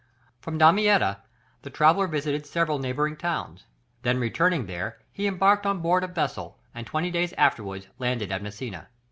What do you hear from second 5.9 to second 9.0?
a vessel and twenty days afterwards landed at Messina.